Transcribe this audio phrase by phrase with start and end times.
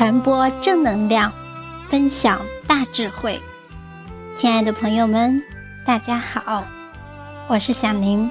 [0.00, 1.30] 传播正能量，
[1.90, 3.38] 分享大智慧。
[4.34, 5.42] 亲爱的朋友们，
[5.84, 6.64] 大家好，
[7.48, 8.30] 我是小宁。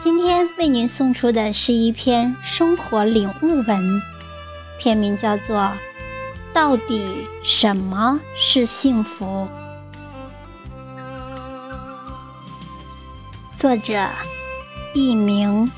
[0.00, 4.02] 今天为您送出的是一篇生活领悟文，
[4.80, 5.56] 片名叫做
[6.52, 9.46] 《到底什么是幸福》，
[13.56, 14.08] 作者
[14.92, 15.70] 佚名。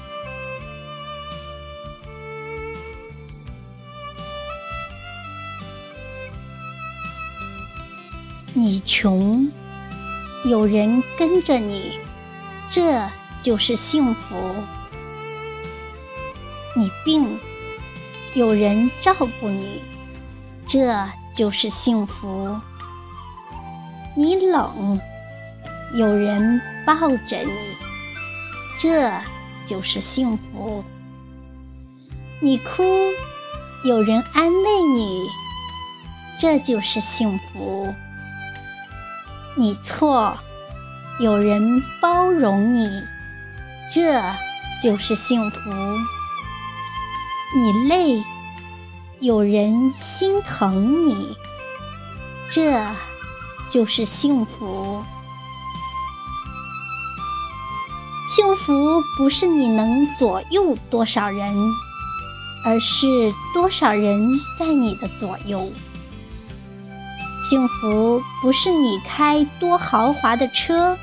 [8.57, 9.51] 你穷，
[10.45, 11.99] 有人跟着你，
[12.71, 13.05] 这
[13.43, 14.37] 就是幸福；
[16.77, 17.37] 你病，
[18.35, 19.83] 有人照顾你，
[20.69, 20.97] 这
[21.35, 22.55] 就是幸福；
[24.17, 25.01] 你冷，
[25.93, 26.95] 有人抱
[27.29, 27.51] 着你，
[28.81, 29.11] 这
[29.67, 30.85] 就是幸福；
[32.41, 32.85] 你哭，
[33.85, 35.27] 有人安慰你，
[36.39, 37.93] 这就是幸福。
[39.57, 40.37] 你错，
[41.21, 42.89] 有人包容你，
[43.95, 44.21] 这
[44.83, 45.71] 就是幸福；
[47.57, 48.25] 你累，
[49.21, 51.37] 有人心疼你，
[52.53, 52.85] 这
[53.69, 55.05] 就是幸福。
[58.35, 61.55] 幸福不是你能左右多少人，
[62.65, 64.19] 而是多少人
[64.59, 65.71] 在你的左右。
[67.49, 70.97] 幸福不是你开多豪华的车，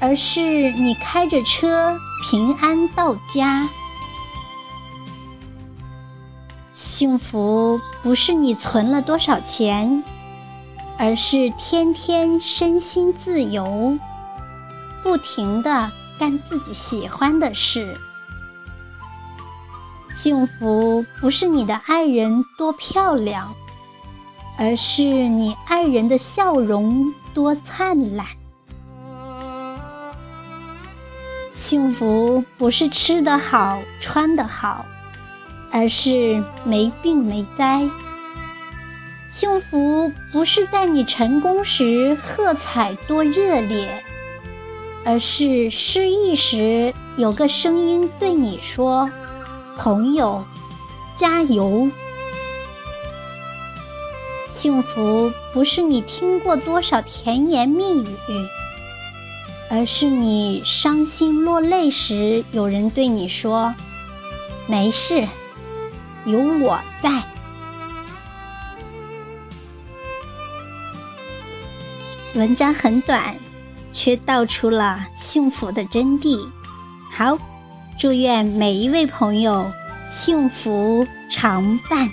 [0.00, 0.40] 而是
[0.72, 1.98] 你开着车
[2.30, 3.68] 平安到家。
[6.72, 10.02] 幸福不是你存了多少钱，
[10.96, 13.98] 而是天天身心自由，
[15.02, 17.94] 不停的干自己喜欢的事。
[20.14, 23.54] 幸福不是你的爱人多漂亮。
[24.58, 28.26] 而是你爱人的笑容多灿烂。
[31.54, 34.84] 幸福不是吃得好、穿得好，
[35.70, 37.88] 而是没病没灾。
[39.30, 44.02] 幸福不是在你成功时喝彩多热烈，
[45.04, 49.08] 而是失意时有个声音对你说
[49.78, 50.42] ：“朋友，
[51.16, 51.88] 加油。”
[54.58, 58.04] 幸福不是你听过多少甜言蜜语，
[59.70, 63.72] 而是你伤心落泪时，有人对你说
[64.66, 65.24] ：“没事，
[66.24, 67.22] 有我在。”
[72.34, 73.36] 文章很短，
[73.92, 76.36] 却道出了幸福的真谛。
[77.12, 77.38] 好，
[77.96, 79.70] 祝愿每一位朋友
[80.10, 82.10] 幸福常伴。